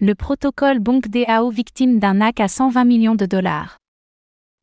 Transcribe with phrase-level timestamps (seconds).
[0.00, 3.78] Le protocole BonkDAO victime d'un hack à 120 millions de dollars.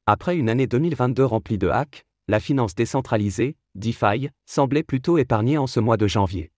[0.05, 5.67] Après une année 2022 remplie de hacks, la finance décentralisée, DeFi, semblait plutôt épargnée en
[5.67, 6.51] ce mois de janvier.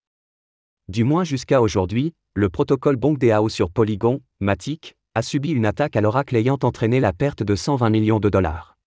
[0.89, 6.01] Du moins jusqu'à aujourd'hui, le protocole BonkDAO sur Polygon, Matic, a subi une attaque à
[6.01, 8.77] l'oracle ayant entraîné la perte de 120 millions de dollars.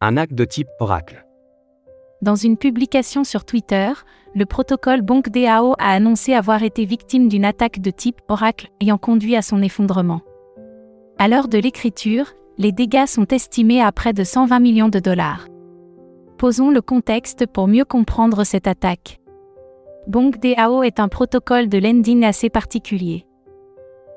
[0.00, 1.26] Un hack de type Oracle.
[2.22, 3.92] Dans une publication sur Twitter,
[4.34, 9.36] le protocole BonkDAO a annoncé avoir été victime d'une attaque de type Oracle ayant conduit
[9.36, 10.20] à son effondrement.
[11.18, 15.46] À l'heure de l'écriture, les dégâts sont estimés à près de 120 millions de dollars.
[16.36, 19.18] Posons le contexte pour mieux comprendre cette attaque.
[20.06, 23.24] BonkDAO est un protocole de lending assez particulier.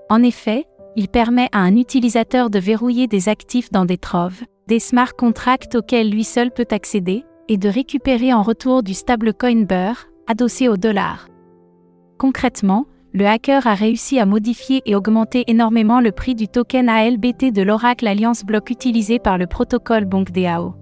[0.10, 0.66] En effet,
[0.98, 5.76] il permet à un utilisateur de verrouiller des actifs dans des troves, des smart contracts
[5.76, 10.78] auxquels lui seul peut accéder, et de récupérer en retour du stablecoin Burr, adossé au
[10.78, 11.28] dollar.
[12.18, 17.52] Concrètement, le hacker a réussi à modifier et augmenter énormément le prix du token ALBT
[17.52, 20.74] de l'Oracle Alliance Block utilisé par le protocole BonkDAO.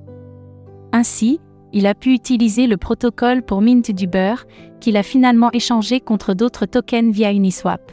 [0.94, 1.40] Ainsi,
[1.73, 4.46] il a pu utiliser le protocole pour mint du beurre,
[4.80, 7.92] qu'il a finalement échangé contre d'autres tokens via Uniswap.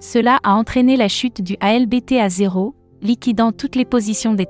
[0.00, 4.46] Cela a entraîné la chute du ALBT à zéro, liquidant toutes les positions des.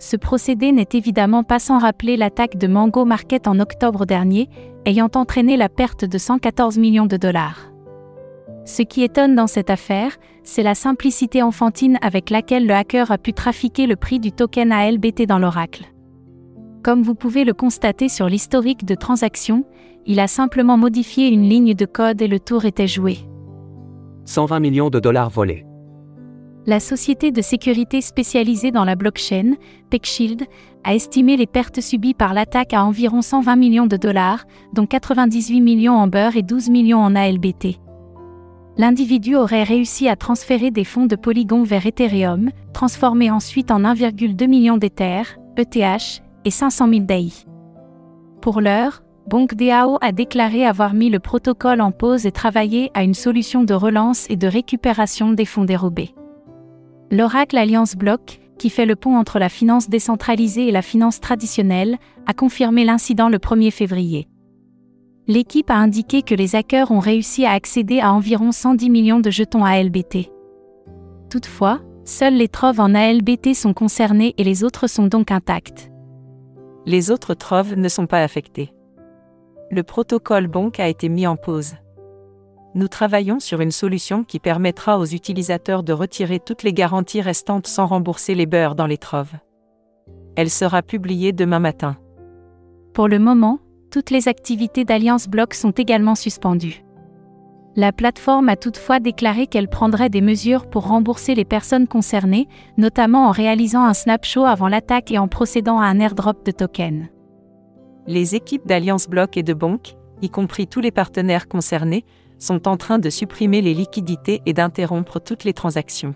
[0.00, 4.48] Ce procédé n'est évidemment pas sans rappeler l'attaque de Mango Market en octobre dernier,
[4.86, 7.70] ayant entraîné la perte de 114 millions de dollars.
[8.64, 13.18] Ce qui étonne dans cette affaire, c'est la simplicité enfantine avec laquelle le hacker a
[13.18, 15.84] pu trafiquer le prix du token ALBT dans l'oracle.
[16.82, 19.66] Comme vous pouvez le constater sur l'historique de transactions,
[20.06, 23.18] il a simplement modifié une ligne de code et le tour était joué.
[24.24, 25.66] 120 millions de dollars volés.
[26.70, 29.54] La société de sécurité spécialisée dans la blockchain,
[29.90, 30.44] PeckShield,
[30.84, 35.60] a estimé les pertes subies par l'attaque à environ 120 millions de dollars, dont 98
[35.62, 37.80] millions en beurre et 12 millions en ALBT.
[38.76, 44.46] L'individu aurait réussi à transférer des fonds de Polygon vers Ethereum, transformés ensuite en 1,2
[44.46, 45.22] million d'Ether,
[45.56, 47.32] ETH, et 500 000 DAI.
[48.40, 53.14] Pour l'heure, BonkDAO a déclaré avoir mis le protocole en pause et travaillé à une
[53.14, 56.14] solution de relance et de récupération des fonds dérobés.
[57.12, 61.98] L'Oracle Alliance Block, qui fait le pont entre la finance décentralisée et la finance traditionnelle,
[62.26, 64.28] a confirmé l'incident le 1er février.
[65.26, 69.30] L'équipe a indiqué que les hackers ont réussi à accéder à environ 110 millions de
[69.30, 70.30] jetons ALBT.
[71.30, 75.90] Toutefois, seuls les troves en ALBT sont concernés et les autres sont donc intacts.
[76.86, 78.72] Les autres troves ne sont pas affectés.
[79.72, 81.74] Le protocole Bonk a été mis en pause.
[82.74, 87.66] Nous travaillons sur une solution qui permettra aux utilisateurs de retirer toutes les garanties restantes
[87.66, 89.34] sans rembourser les beurres dans les troves.
[90.36, 91.96] Elle sera publiée demain matin.
[92.94, 93.58] Pour le moment,
[93.90, 96.84] toutes les activités d'Alliance Block sont également suspendues.
[97.74, 103.26] La plateforme a toutefois déclaré qu'elle prendrait des mesures pour rembourser les personnes concernées, notamment
[103.26, 107.08] en réalisant un snapshot avant l'attaque et en procédant à un airdrop de tokens.
[108.06, 112.04] Les équipes d'Alliance Block et de Bonk, y compris tous les partenaires concernés,
[112.40, 116.14] sont en train de supprimer les liquidités et d'interrompre toutes les transactions.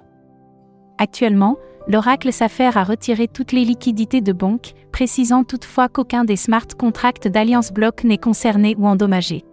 [0.98, 6.66] Actuellement, l'Oracle s'affaire à retirer toutes les liquidités de Bonk, précisant toutefois qu'aucun des smart
[6.78, 9.44] contracts d'Alliance Block n'est concerné ou endommagé.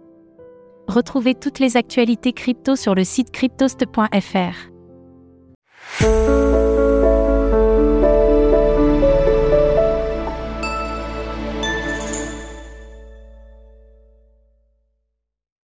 [0.88, 4.72] Retrouvez toutes les actualités crypto sur le site cryptost.fr.